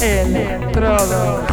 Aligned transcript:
Electrodos. 0.00 1.48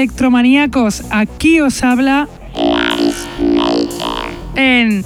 Electromaníacos, 0.00 1.02
aquí 1.10 1.60
os 1.60 1.82
habla 1.82 2.26
en 4.56 5.04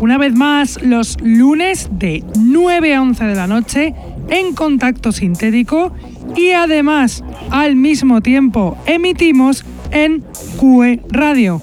una 0.00 0.18
vez 0.18 0.34
más 0.34 0.82
los 0.82 1.16
lunes 1.22 1.88
de 1.90 2.22
9 2.38 2.94
a 2.94 3.00
11 3.00 3.24
de 3.24 3.34
la 3.34 3.46
noche 3.46 3.94
en 4.28 4.54
contacto 4.54 5.10
sintético 5.10 5.94
y 6.36 6.50
además 6.50 7.24
al 7.50 7.76
mismo 7.76 8.20
tiempo 8.20 8.76
emitimos 8.84 9.64
en 9.90 10.22
QE 10.60 11.00
Radio. 11.08 11.62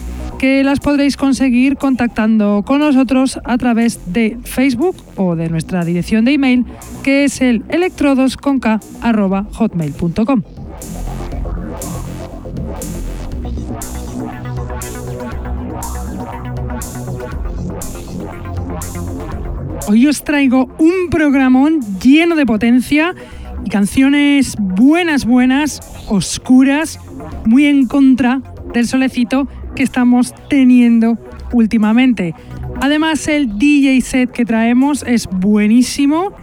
que 0.41 0.63
las 0.63 0.79
podréis 0.79 1.17
conseguir 1.17 1.77
contactando 1.77 2.63
con 2.65 2.79
nosotros 2.79 3.39
a 3.43 3.59
través 3.59 4.11
de 4.11 4.39
Facebook 4.43 4.95
o 5.15 5.35
de 5.35 5.49
nuestra 5.49 5.85
dirección 5.85 6.25
de 6.25 6.31
email 6.31 6.65
que 7.03 7.25
es 7.25 7.41
el 7.41 7.63
electrodosconk.hotmail.com. 7.69 10.41
Hoy 19.87 20.07
os 20.07 20.23
traigo 20.23 20.75
un 20.79 21.11
programón 21.11 21.81
lleno 22.01 22.35
de 22.35 22.47
potencia 22.47 23.13
y 23.63 23.69
canciones 23.69 24.55
buenas, 24.57 25.25
buenas, 25.25 25.81
oscuras, 26.09 26.99
muy 27.45 27.65
en 27.65 27.85
contra 27.85 28.41
del 28.73 28.87
solecito 28.87 29.47
que 29.75 29.83
estamos 29.83 30.33
teniendo 30.49 31.17
últimamente. 31.51 32.33
Además, 32.81 33.27
el 33.27 33.57
DJ 33.57 34.01
set 34.01 34.31
que 34.31 34.45
traemos 34.45 35.03
es 35.03 35.27
buenísimo 35.27 36.33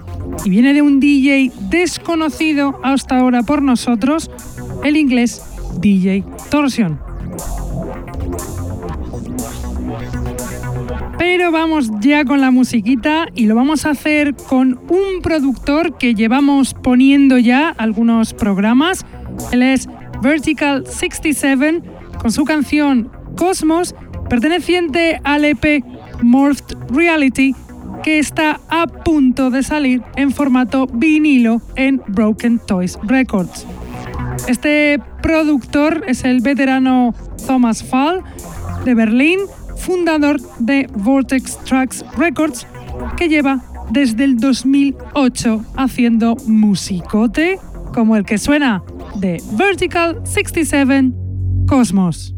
y 0.44 0.50
viene 0.50 0.74
de 0.74 0.82
un 0.82 1.00
DJ 1.00 1.52
desconocido 1.68 2.78
hasta 2.82 3.18
ahora 3.18 3.42
por 3.42 3.62
nosotros, 3.62 4.30
el 4.84 4.96
inglés 4.96 5.42
DJ 5.80 6.24
Torsion. 6.50 7.00
Pero 11.18 11.50
vamos 11.50 11.90
ya 12.00 12.24
con 12.24 12.40
la 12.40 12.52
musiquita 12.52 13.26
y 13.34 13.46
lo 13.46 13.56
vamos 13.56 13.84
a 13.86 13.90
hacer 13.90 14.34
con 14.34 14.80
un 14.88 15.20
productor 15.22 15.98
que 15.98 16.14
llevamos 16.14 16.74
poniendo 16.74 17.38
ya 17.38 17.70
algunos 17.70 18.34
programas. 18.34 19.04
Él 19.50 19.62
es 19.62 19.88
Vertical 20.22 20.86
67 20.86 21.82
con 22.20 22.30
su 22.32 22.44
canción 22.44 23.10
Cosmos, 23.38 23.94
perteneciente 24.28 25.20
al 25.22 25.44
EP 25.44 25.84
Morphed 26.22 26.76
Reality, 26.90 27.54
que 28.02 28.18
está 28.18 28.60
a 28.68 28.88
punto 28.88 29.50
de 29.50 29.62
salir 29.62 30.02
en 30.16 30.32
formato 30.32 30.88
vinilo 30.88 31.62
en 31.76 32.02
Broken 32.08 32.58
Toys 32.58 32.98
Records. 33.04 33.64
Este 34.48 35.00
productor 35.22 36.04
es 36.08 36.24
el 36.24 36.40
veterano 36.40 37.14
Thomas 37.46 37.84
Fall 37.84 38.24
de 38.84 38.94
Berlín, 38.94 39.38
fundador 39.76 40.40
de 40.58 40.88
Vortex 40.92 41.58
Tracks 41.64 42.04
Records, 42.16 42.66
que 43.16 43.28
lleva 43.28 43.62
desde 43.90 44.24
el 44.24 44.38
2008 44.38 45.64
haciendo 45.76 46.34
musicote 46.48 47.60
como 47.94 48.16
el 48.16 48.24
que 48.24 48.36
suena 48.36 48.82
de 49.14 49.40
Vertical 49.52 50.22
67 50.24 51.12
Cosmos. 51.68 52.34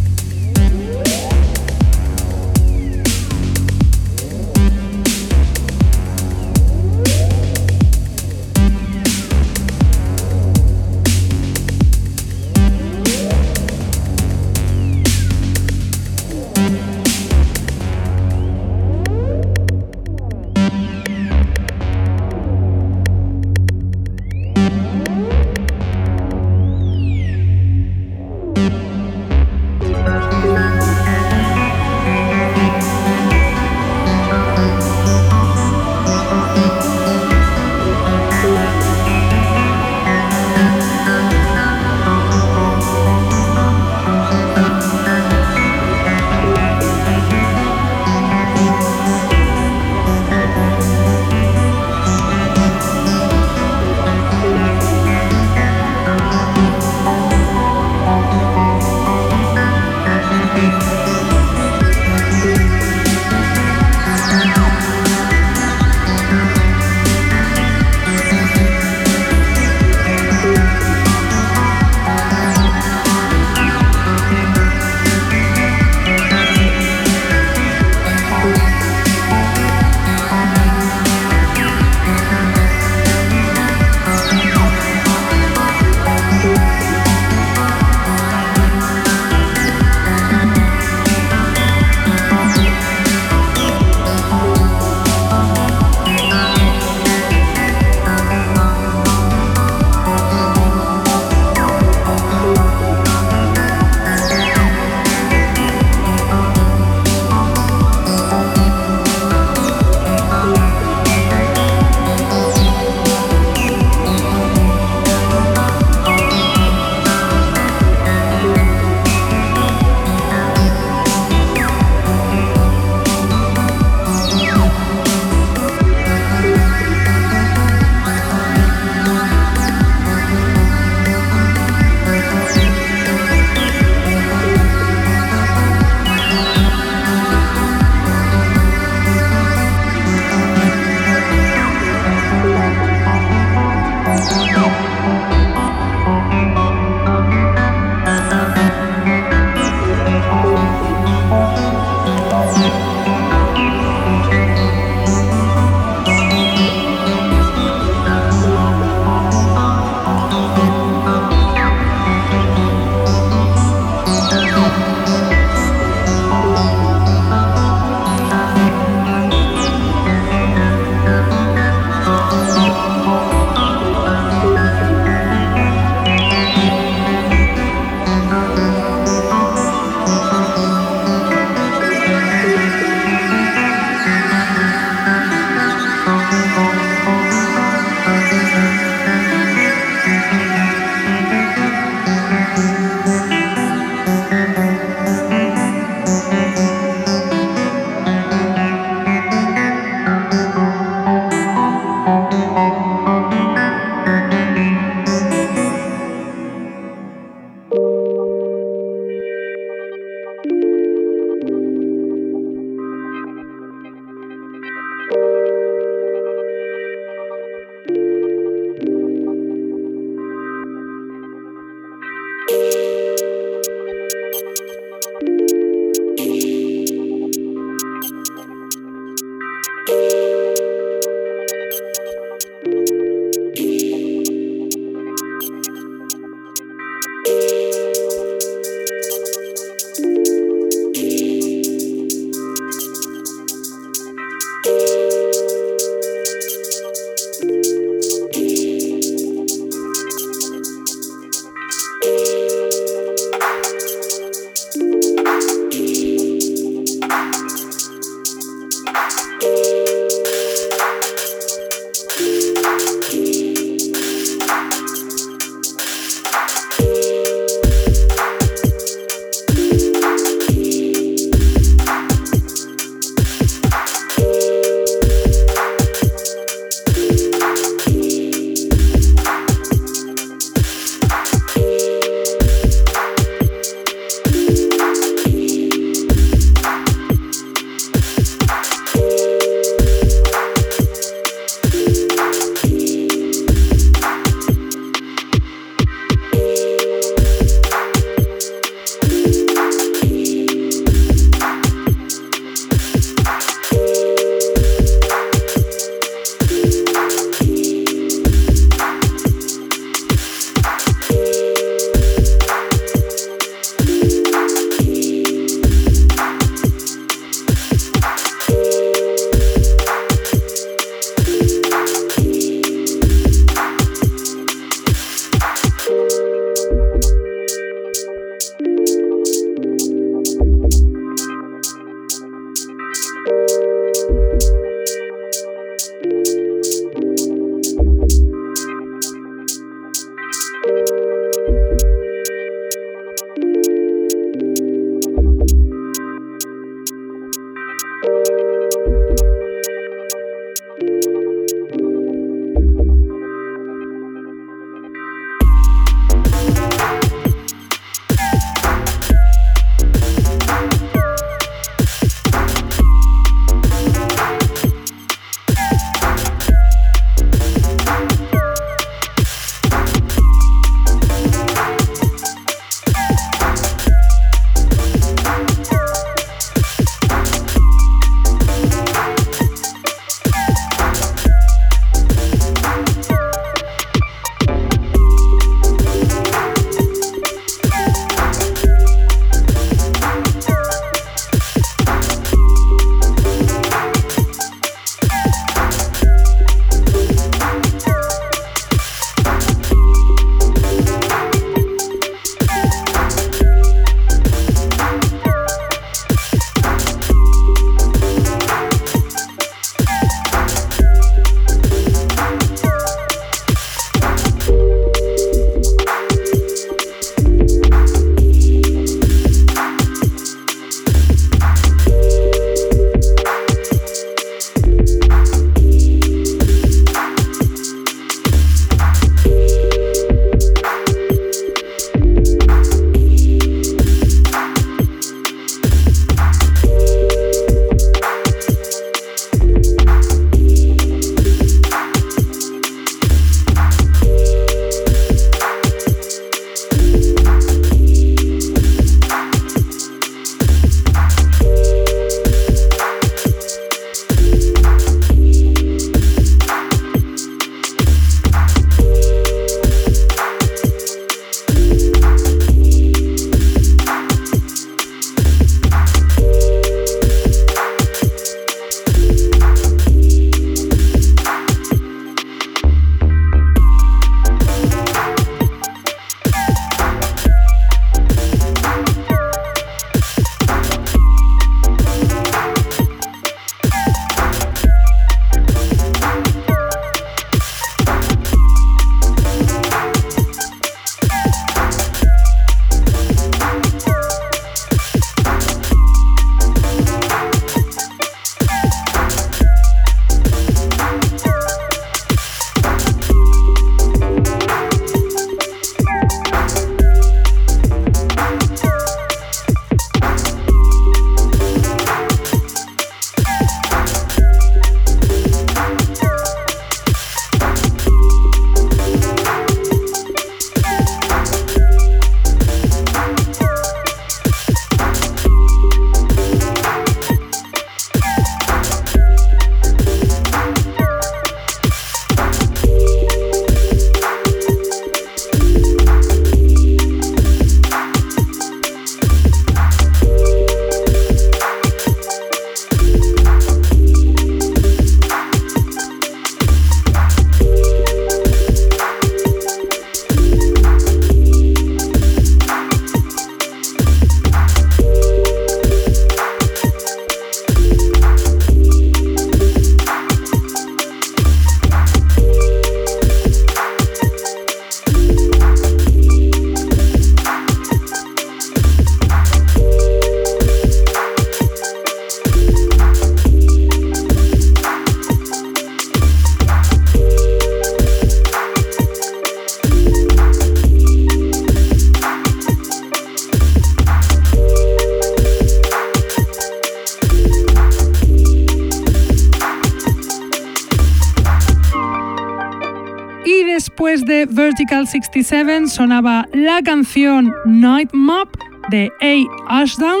Vertical 594.26 594.86
67 594.86 595.68
sonaba 595.68 596.26
la 596.32 596.62
canción 596.62 597.32
Night 597.44 597.90
Map 597.92 598.28
de 598.70 598.90
A. 599.00 599.60
Ashdown, 599.60 600.00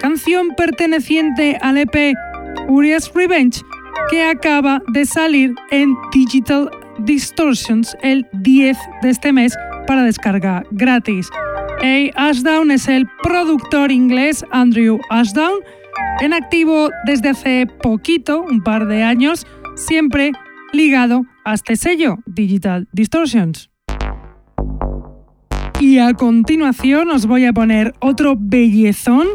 canción 0.00 0.50
perteneciente 0.56 1.58
al 1.60 1.78
EP 1.78 2.14
Urias 2.68 3.10
Revenge, 3.14 3.62
que 4.10 4.22
acaba 4.22 4.82
de 4.92 5.04
salir 5.04 5.54
en 5.70 5.94
Digital 6.12 6.70
Distortions 7.00 7.96
el 8.02 8.26
10 8.32 8.76
de 9.02 9.10
este 9.10 9.32
mes 9.32 9.56
para 9.86 10.02
descarga 10.02 10.62
gratis. 10.70 11.28
A. 11.82 12.28
Ashdown 12.28 12.70
es 12.70 12.88
el 12.88 13.06
productor 13.22 13.90
inglés 13.90 14.44
Andrew 14.50 14.98
Ashdown, 15.10 15.60
en 16.20 16.32
activo 16.34 16.90
desde 17.06 17.30
hace 17.30 17.66
poquito, 17.82 18.42
un 18.42 18.62
par 18.62 18.86
de 18.86 19.02
años, 19.02 19.46
siempre 19.76 20.32
ligado 20.72 21.24
a 21.50 21.54
este 21.54 21.74
sello, 21.74 22.18
Digital 22.26 22.88
Distortions. 22.92 23.70
Y 25.80 25.98
a 25.98 26.14
continuación 26.14 27.10
os 27.10 27.26
voy 27.26 27.44
a 27.46 27.52
poner 27.52 27.94
otro 28.00 28.36
bellezón 28.38 29.26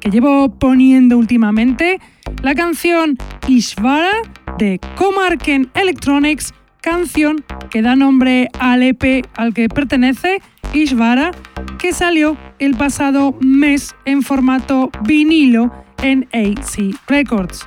que 0.00 0.10
llevo 0.10 0.56
poniendo 0.58 1.18
últimamente, 1.18 1.98
la 2.42 2.54
canción 2.54 3.16
Ishvara 3.48 4.12
de 4.58 4.78
Comarken 4.96 5.70
Electronics, 5.74 6.52
canción 6.80 7.44
que 7.70 7.82
da 7.82 7.96
nombre 7.96 8.50
al 8.60 8.82
EP 8.82 9.26
al 9.34 9.52
que 9.54 9.68
pertenece, 9.68 10.40
Ishvara, 10.74 11.32
que 11.78 11.92
salió 11.92 12.36
el 12.58 12.76
pasado 12.76 13.34
mes 13.40 13.96
en 14.04 14.22
formato 14.22 14.90
vinilo 15.04 15.72
en 16.02 16.28
AC 16.32 16.94
Records. 17.08 17.66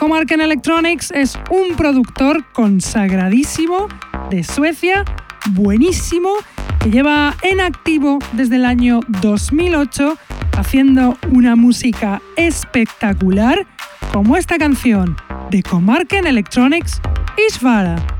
Comarken 0.00 0.40
Electronics 0.40 1.10
es 1.10 1.38
un 1.50 1.76
productor 1.76 2.42
consagradísimo 2.54 3.86
de 4.30 4.42
Suecia, 4.44 5.04
buenísimo, 5.50 6.30
que 6.78 6.90
lleva 6.90 7.36
en 7.42 7.60
activo 7.60 8.18
desde 8.32 8.56
el 8.56 8.64
año 8.64 9.00
2008 9.20 10.16
haciendo 10.56 11.18
una 11.30 11.54
música 11.54 12.22
espectacular 12.36 13.66
como 14.10 14.38
esta 14.38 14.56
canción 14.56 15.18
de 15.50 15.62
Comarken 15.62 16.26
Electronics 16.26 17.02
Isvara. 17.46 18.19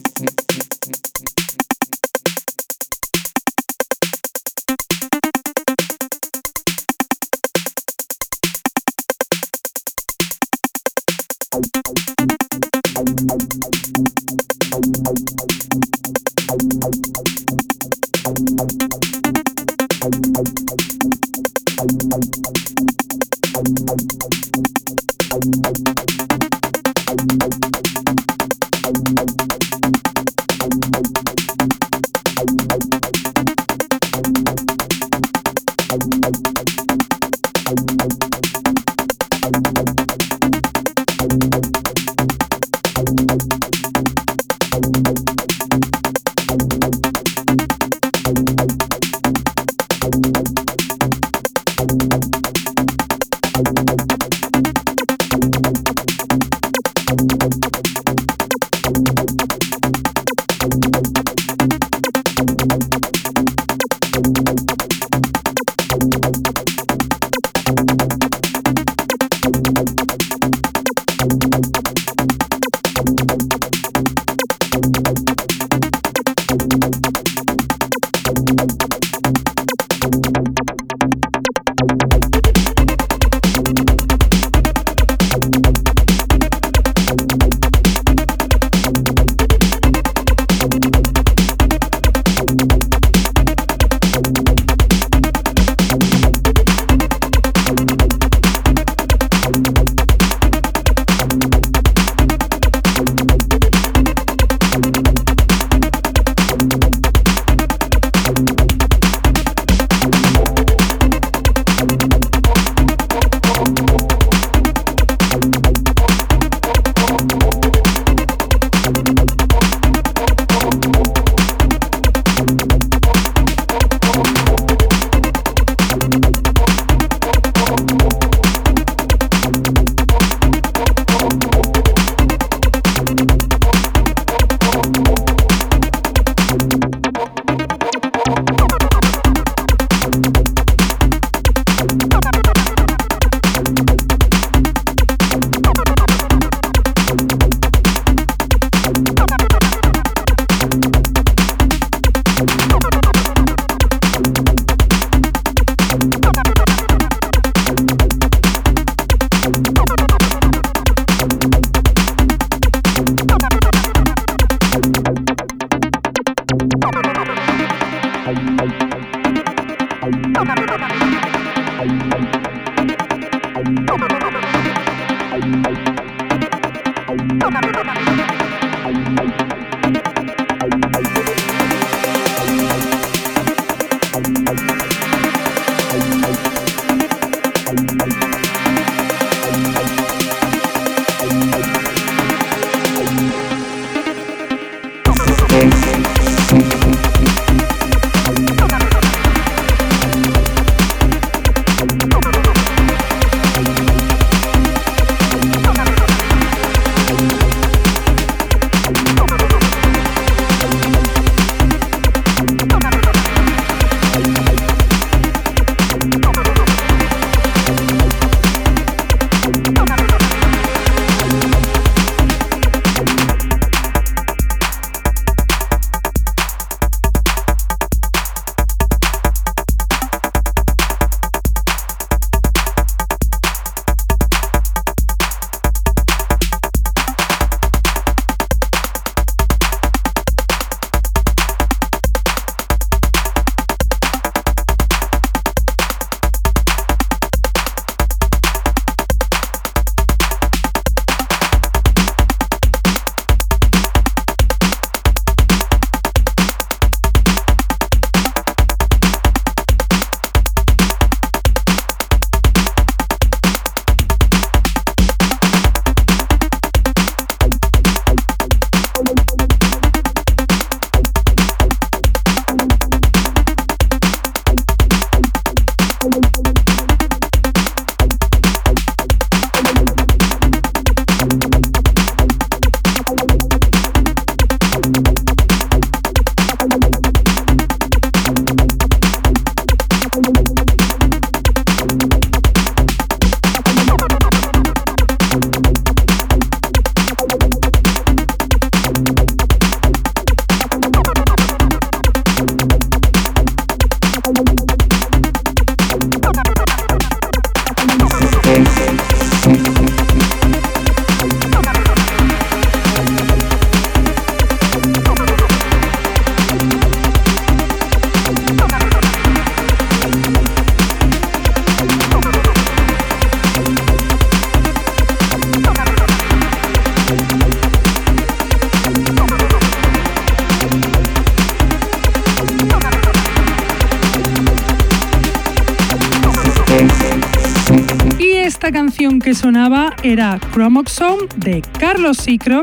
era 340.11 340.37
Chromoxome 340.51 341.27
de 341.37 341.61
Carlos 341.79 342.17
Sicro, 342.17 342.59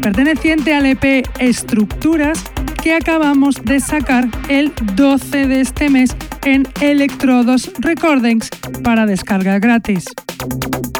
perteneciente 0.00 0.72
al 0.72 0.86
EP 0.86 1.28
Estructuras 1.38 2.42
que 2.82 2.94
acabamos 2.94 3.62
de 3.64 3.80
sacar 3.80 4.26
el 4.48 4.72
12 4.94 5.46
de 5.46 5.60
este 5.60 5.90
mes 5.90 6.16
en 6.46 6.66
Electrodos 6.80 7.70
Recordings 7.80 8.48
para 8.82 9.04
descarga 9.04 9.58
gratis. 9.58 10.06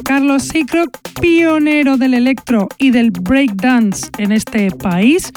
Carlos 0.04 0.42
Sicro, 0.42 0.84
pionero 1.18 1.96
del 1.96 2.12
electro 2.12 2.68
y 2.76 2.90
del 2.90 3.10
breakdance 3.10 4.10
en 4.18 4.32
este 4.32 4.70
país, 4.72 5.32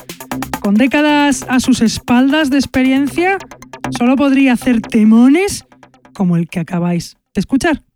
con 0.60 0.76
décadas 0.76 1.46
a 1.48 1.62
sus 1.62 1.82
espaldas 1.82 2.50
de 2.50 2.58
experiencia, 2.58 3.38
solo 3.98 4.18
podría 4.18 4.54
hacer 4.54 4.82
temones 4.82 5.66
como 6.14 6.36
el 6.36 6.50
que 6.50 6.60
acabáis 6.60 7.16
de 7.34 7.40
escuchar. 7.40 7.89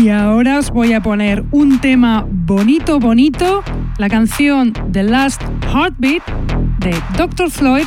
Y 0.00 0.08
ahora 0.08 0.58
os 0.58 0.70
voy 0.70 0.94
a 0.94 1.02
poner 1.02 1.44
un 1.50 1.78
tema 1.78 2.24
bonito, 2.26 2.98
bonito, 2.98 3.62
la 3.98 4.08
canción 4.08 4.72
The 4.90 5.02
Last 5.02 5.42
Heartbeat 5.70 6.22
de 6.78 6.96
Dr. 7.18 7.50
Floyd, 7.50 7.84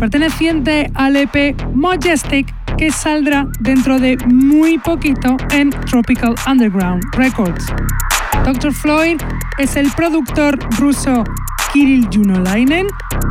perteneciente 0.00 0.90
al 0.96 1.14
EP 1.14 1.54
Majestic, 1.72 2.52
que 2.76 2.90
saldrá 2.90 3.46
dentro 3.60 4.00
de 4.00 4.16
muy 4.26 4.78
poquito 4.78 5.36
en 5.52 5.70
Tropical 5.70 6.34
Underground 6.48 7.04
Records. 7.12 7.64
Dr. 8.44 8.72
Floyd 8.72 9.20
es 9.58 9.76
el 9.76 9.88
productor 9.92 10.58
ruso 10.80 11.22
Kirill 11.72 12.08
Junolainen, 12.12 12.88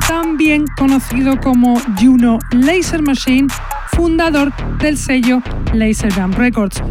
también 0.08 0.64
conocido 0.78 1.38
como 1.38 1.78
Juno 2.00 2.40
Laser 2.52 3.02
Machine, 3.02 3.50
fundador 3.92 4.54
del 4.78 4.98
sello 4.98 5.42
Lasergram 5.74 6.32
Records. 6.32 6.82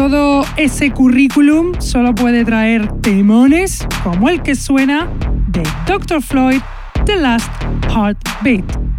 Todo 0.00 0.46
ese 0.56 0.92
currículum 0.92 1.78
solo 1.78 2.14
puede 2.14 2.42
traer 2.46 2.90
temones 3.02 3.86
como 4.02 4.30
el 4.30 4.40
que 4.40 4.54
suena 4.54 5.10
de 5.48 5.62
Dr. 5.86 6.22
Floyd, 6.22 6.62
The 7.04 7.16
Last 7.16 7.50
Heartbeat. 7.94 8.89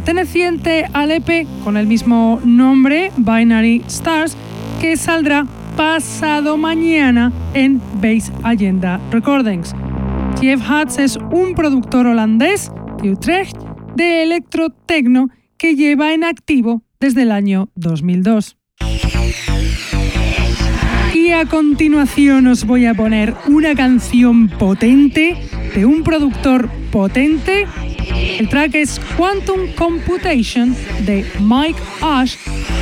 Perteneciente 0.00 0.86
al 0.94 1.10
EP 1.10 1.46
con 1.62 1.76
el 1.76 1.86
mismo 1.86 2.40
nombre, 2.42 3.12
Binary 3.18 3.82
Stars, 3.86 4.34
que 4.80 4.96
saldrá 4.96 5.46
pasado 5.76 6.56
mañana 6.56 7.30
en 7.52 7.82
Base 7.96 8.32
Agenda 8.42 8.98
Recordings. 9.10 9.74
TF 10.36 10.70
Huts 10.70 10.98
es 10.98 11.16
un 11.16 11.54
productor 11.54 12.06
holandés 12.06 12.72
de 13.02 13.12
Utrecht 13.12 13.58
de 13.94 14.22
electro 14.22 14.70
techno 14.70 15.28
que 15.58 15.76
lleva 15.76 16.14
en 16.14 16.24
activo 16.24 16.82
desde 16.98 17.22
el 17.22 17.30
año 17.30 17.68
2002. 17.74 18.56
Y 21.12 21.32
a 21.32 21.44
continuación 21.44 22.46
os 22.46 22.64
voy 22.64 22.86
a 22.86 22.94
poner 22.94 23.34
una 23.46 23.74
canción 23.74 24.48
potente 24.48 25.36
de 25.74 25.84
un 25.84 26.02
productor 26.02 26.70
potente. 26.90 27.66
El 28.40 28.48
track 28.48 28.74
es 28.74 28.98
Quantum 29.18 29.70
Computation 29.76 30.74
de 31.04 31.30
Mike 31.40 31.78
Ash, 32.00 32.36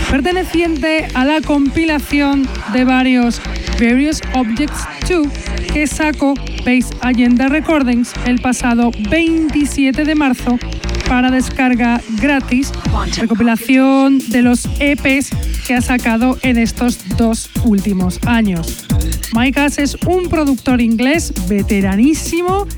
perteneciente 0.08 1.08
a 1.14 1.24
la 1.24 1.40
compilación 1.40 2.46
de 2.72 2.84
varios 2.84 3.40
Various 3.72 4.20
Objects 4.34 4.86
2 5.08 5.26
que 5.72 5.88
sacó 5.88 6.34
Base 6.64 6.94
Agenda 7.00 7.48
Recordings 7.48 8.12
el 8.26 8.40
pasado 8.40 8.92
27 9.10 10.04
de 10.04 10.14
marzo 10.14 10.60
para 11.08 11.32
descarga 11.32 12.00
gratis, 12.22 12.70
recopilación 13.16 14.20
de 14.28 14.42
los 14.42 14.68
EPs 14.78 15.30
que 15.66 15.74
ha 15.74 15.80
sacado 15.80 16.38
en 16.42 16.56
estos 16.56 17.16
dos 17.16 17.50
últimos 17.64 18.20
años. 18.26 18.86
Micas 19.32 19.78
es 19.78 19.96
un 20.06 20.28
productor 20.28 20.80
inglés 20.80 21.32
veteranísimo, 21.48 22.68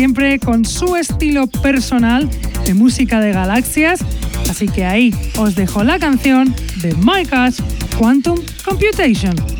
siempre 0.00 0.38
con 0.38 0.64
su 0.64 0.96
estilo 0.96 1.46
personal 1.46 2.26
de 2.64 2.72
música 2.72 3.20
de 3.20 3.32
galaxias, 3.32 4.00
así 4.48 4.66
que 4.66 4.86
ahí 4.86 5.14
os 5.36 5.56
dejo 5.56 5.84
la 5.84 5.98
canción 5.98 6.54
de 6.76 6.94
Micas 6.94 7.62
Quantum 7.98 8.38
Computation. 8.64 9.59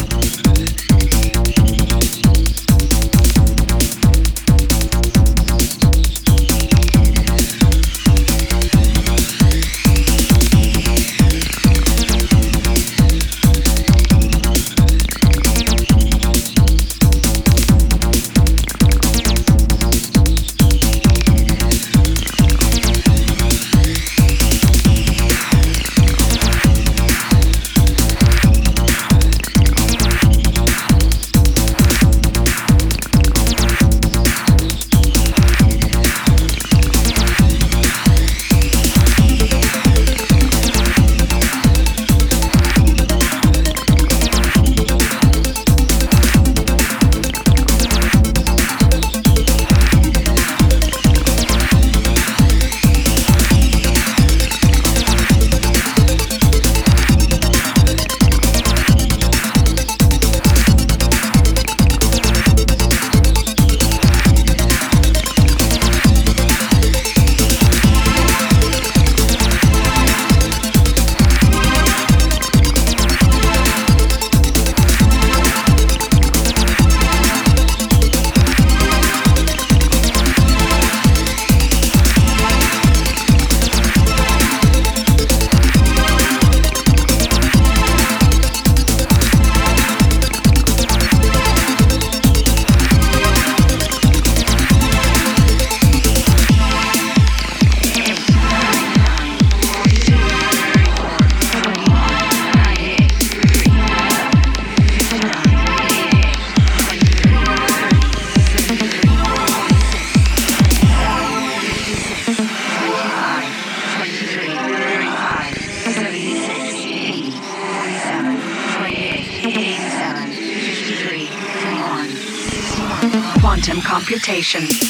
Session. 124.51 124.90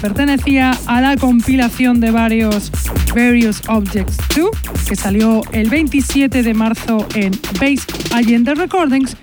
Pertenecía 0.00 0.72
a 0.86 1.00
la 1.00 1.16
compilación 1.16 2.00
de 2.00 2.10
varios 2.10 2.70
Various 3.14 3.60
Objects 3.68 4.16
2, 4.36 4.50
que 4.88 4.96
salió 4.96 5.42
el 5.52 5.68
27 5.68 6.42
de 6.42 6.54
marzo 6.54 7.06
en 7.14 7.32
Base 7.60 7.86
Allende 8.14 8.54
Recordings, 8.54 9.16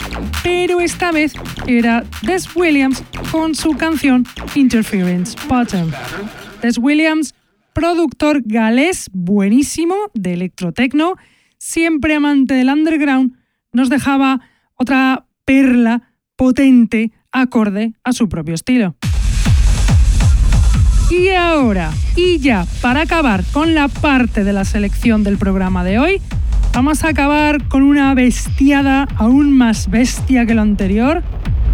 pero 0.44 0.80
esta 0.80 1.12
vez 1.12 1.34
era 1.68 2.04
Des 2.22 2.54
Williams 2.56 3.04
con 3.32 3.56
su 3.56 3.72
canción 3.72 4.26
Interference 4.56 5.36
Pattern. 5.48 5.92
Des 6.62 6.78
Williams, 6.78 7.34
productor 7.74 8.42
galés 8.46 9.10
buenísimo 9.14 9.96
de 10.14 10.34
electrotecno, 10.34 11.16
siempre 11.58 12.16
amante 12.16 12.54
del 12.54 12.70
underground, 12.70 13.36
nos 13.72 13.90
dejaba 13.90 14.42
otra 14.76 15.26
perla 15.46 16.14
potente 16.36 17.12
acorde 17.32 17.94
a 18.04 18.14
su 18.14 18.30
propio 18.30 18.54
estilo. 18.54 18.96
Y 21.18 21.30
ahora, 21.30 21.92
y 22.16 22.38
ya 22.38 22.68
para 22.80 23.02
acabar 23.02 23.44
con 23.52 23.74
la 23.74 23.88
parte 23.88 24.44
de 24.44 24.54
la 24.54 24.66
selección 24.66 25.24
del 25.24 25.40
programa 25.40 25.84
de 25.84 25.98
hoy, 25.98 26.22
vamos 26.74 27.04
a 27.04 27.10
acabar 27.10 27.68
con 27.68 27.82
una 27.82 28.14
bestiada 28.14 29.08
aún 29.16 29.52
más 29.52 29.90
bestia 29.90 30.46
que 30.46 30.54
lo 30.54 30.62
anterior, 30.62 31.24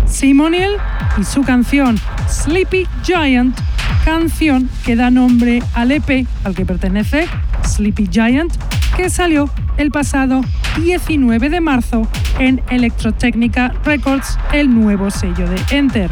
Simoniel 0.06 0.72
y 1.18 1.26
su 1.26 1.44
canción 1.44 2.00
Sleepy 2.30 2.88
Giant, 3.04 3.58
canción 4.06 4.70
que 4.86 4.96
da 4.96 5.10
nombre 5.10 5.62
al 5.74 5.92
EP 5.92 6.26
al 6.46 6.56
que 6.56 6.66
pertenece, 6.66 7.28
Sleepy 7.66 8.08
Giant, 8.10 8.54
que 8.96 9.10
salió 9.10 9.50
el 9.76 9.92
pasado 9.92 10.40
19 10.82 11.50
de 11.50 11.60
marzo 11.60 12.08
en 12.40 12.62
Electrotechnica 12.70 13.74
Records, 13.84 14.40
el 14.54 14.74
nuevo 14.74 15.12
sello 15.12 15.50
de 15.50 15.58
Enter. 15.72 16.10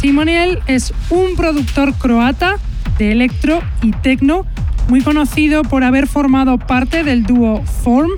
Simoniel 0.00 0.60
es 0.66 0.94
un 1.10 1.36
productor 1.36 1.92
croata 1.92 2.56
de 2.96 3.12
electro 3.12 3.60
y 3.82 3.90
techno, 3.90 4.46
muy 4.88 5.02
conocido 5.02 5.62
por 5.62 5.84
haber 5.84 6.06
formado 6.06 6.56
parte 6.56 7.04
del 7.04 7.24
dúo 7.24 7.62
Form. 7.64 8.08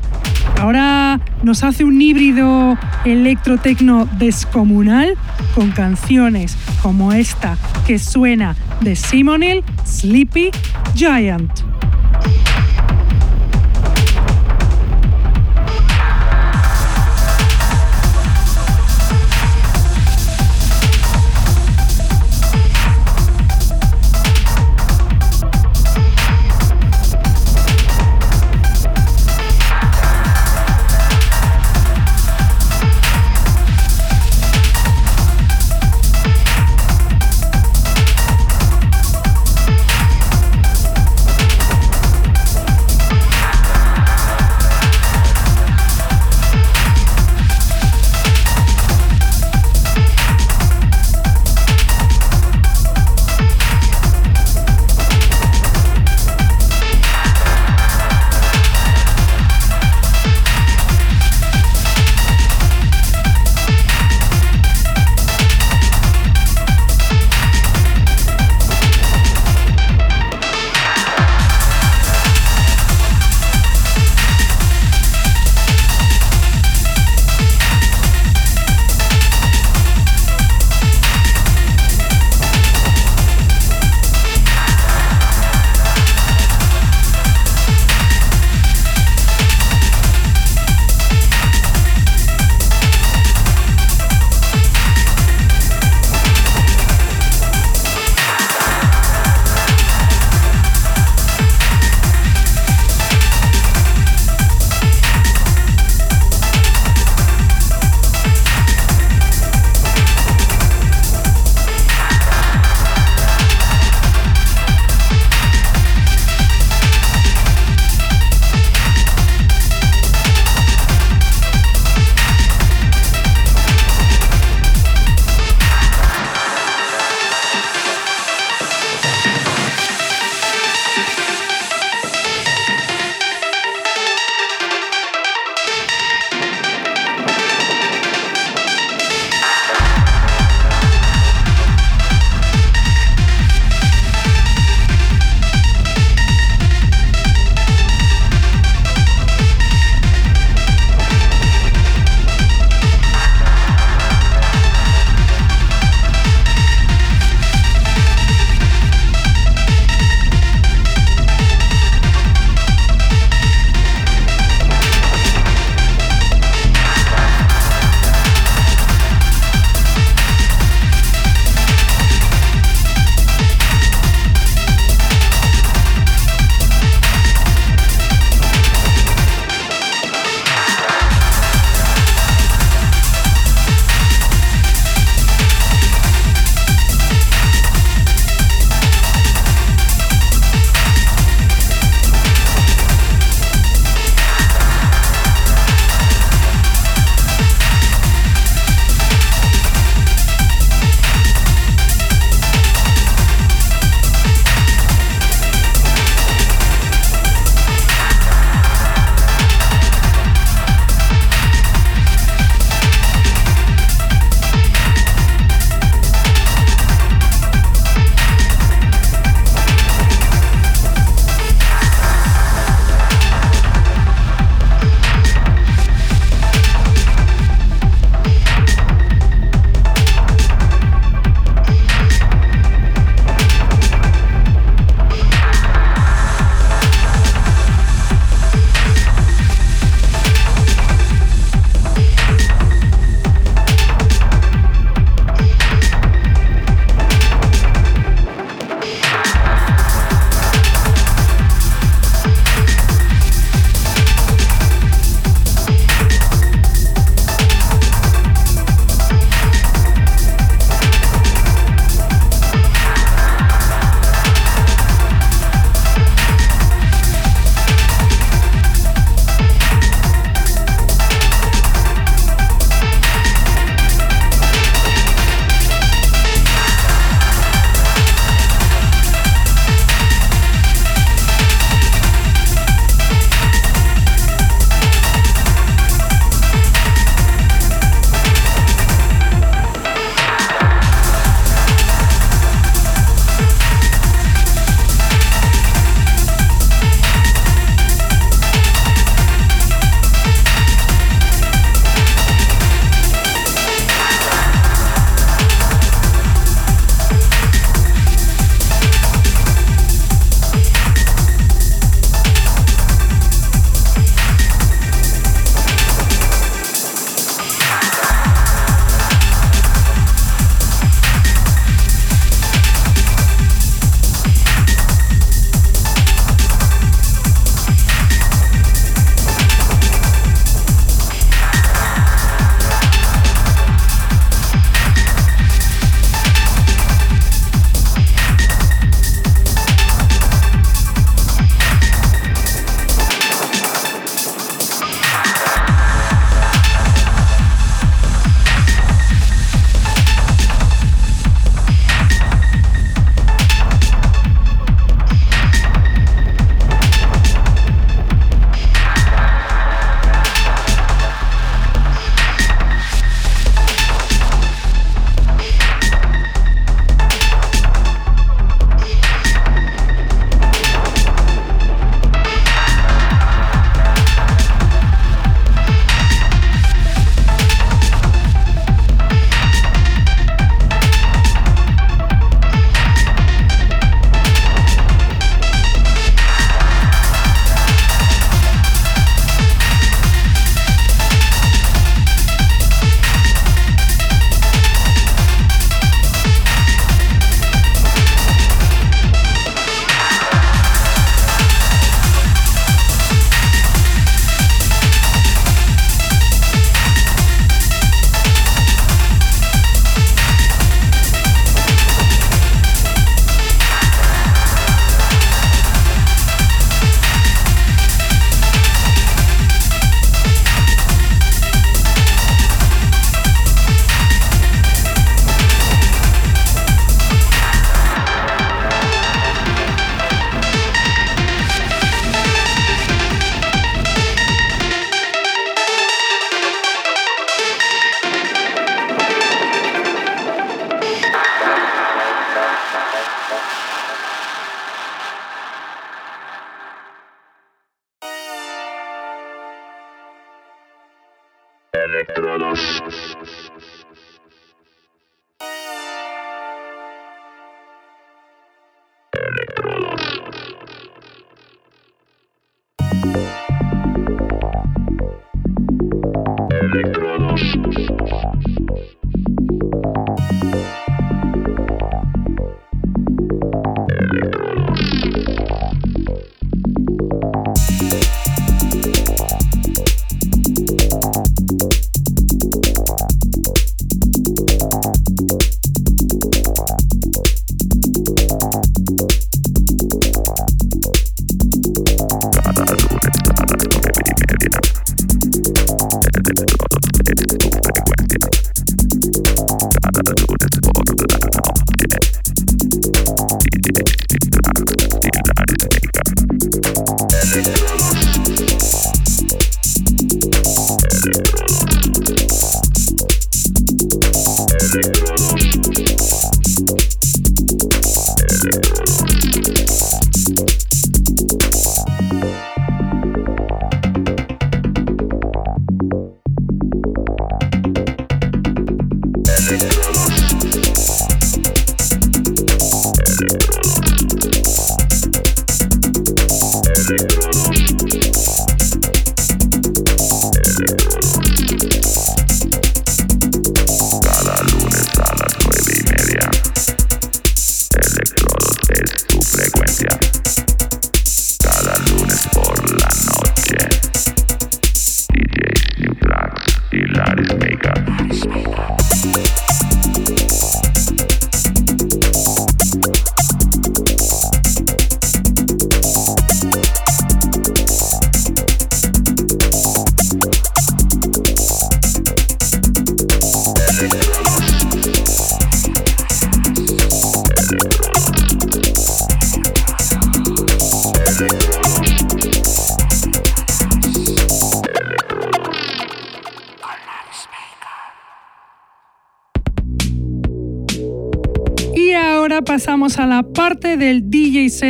Ahora 0.60 1.20
nos 1.42 1.64
hace 1.64 1.82
un 1.82 2.00
híbrido 2.00 2.78
electro-tecno 3.04 4.06
descomunal 4.16 5.16
con 5.56 5.72
canciones 5.72 6.56
como 6.82 7.12
esta 7.12 7.58
que 7.84 7.98
suena 7.98 8.54
de 8.80 8.94
Simoniel, 8.94 9.64
Sleepy 9.84 10.52
Giant. 10.94 11.71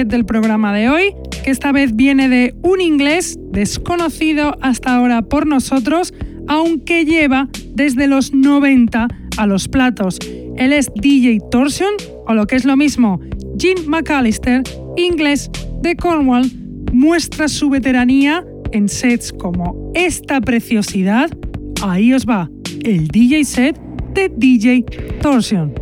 Del 0.06 0.24
programa 0.24 0.72
de 0.74 0.88
hoy, 0.88 1.14
que 1.44 1.50
esta 1.50 1.72
vez 1.72 1.94
viene 1.94 2.28
de 2.28 2.54
un 2.62 2.80
inglés 2.80 3.38
desconocido 3.50 4.56
hasta 4.60 4.96
ahora 4.96 5.22
por 5.22 5.46
nosotros, 5.46 6.12
aunque 6.48 7.04
lleva 7.04 7.48
desde 7.74 8.06
los 8.06 8.32
90 8.32 9.08
a 9.36 9.46
los 9.46 9.68
platos. 9.68 10.18
Él 10.56 10.72
es 10.72 10.90
DJ 10.94 11.40
Torsion, 11.50 11.94
o 12.26 12.34
lo 12.34 12.46
que 12.46 12.56
es 12.56 12.64
lo 12.64 12.76
mismo, 12.76 13.20
Jim 13.58 13.76
McAllister, 13.86 14.62
inglés 14.96 15.50
de 15.82 15.96
Cornwall, 15.96 16.50
muestra 16.92 17.48
su 17.48 17.70
veteranía 17.70 18.44
en 18.72 18.88
sets 18.88 19.32
como 19.32 19.90
esta 19.94 20.40
preciosidad. 20.40 21.30
Ahí 21.82 22.12
os 22.12 22.26
va 22.26 22.50
el 22.84 23.08
DJ 23.08 23.44
set 23.44 23.80
de 24.14 24.30
DJ 24.36 24.84
Torsion. 25.20 25.81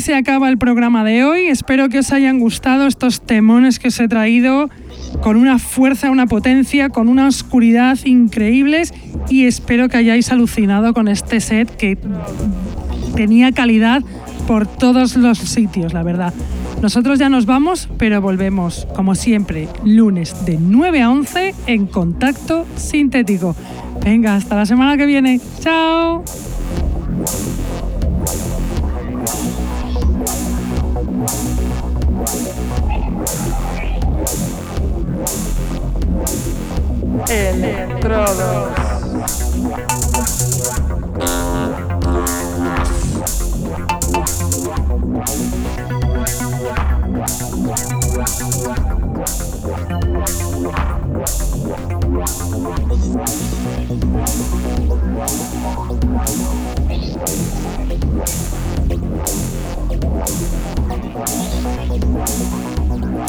Se 0.00 0.14
acaba 0.14 0.48
el 0.48 0.58
programa 0.58 1.04
de 1.04 1.24
hoy. 1.24 1.46
Espero 1.46 1.88
que 1.88 1.98
os 1.98 2.12
hayan 2.12 2.38
gustado 2.38 2.86
estos 2.86 3.20
temones 3.20 3.78
que 3.78 3.88
os 3.88 4.00
he 4.00 4.08
traído 4.08 4.70
con 5.22 5.36
una 5.36 5.58
fuerza, 5.58 6.10
una 6.10 6.26
potencia, 6.26 6.88
con 6.88 7.08
una 7.08 7.26
oscuridad 7.26 7.98
increíbles 8.04 8.94
y 9.28 9.46
espero 9.46 9.88
que 9.88 9.98
hayáis 9.98 10.30
alucinado 10.30 10.94
con 10.94 11.08
este 11.08 11.40
set 11.40 11.74
que 11.76 11.98
tenía 13.14 13.52
calidad 13.52 14.02
por 14.46 14.66
todos 14.66 15.16
los 15.16 15.38
sitios, 15.38 15.92
la 15.92 16.02
verdad. 16.02 16.34
Nosotros 16.82 17.18
ya 17.18 17.28
nos 17.28 17.46
vamos, 17.46 17.88
pero 17.98 18.20
volvemos, 18.20 18.86
como 18.96 19.14
siempre, 19.14 19.68
lunes 19.84 20.46
de 20.46 20.58
9 20.58 21.02
a 21.02 21.10
11 21.10 21.54
en 21.66 21.86
contacto 21.86 22.66
sintético. 22.76 23.54
Venga, 24.02 24.34
hasta 24.34 24.56
la 24.56 24.66
semana 24.66 24.96
que 24.96 25.06
viene. 25.06 25.40
Chao. 25.60 26.24
Thank 62.20 62.49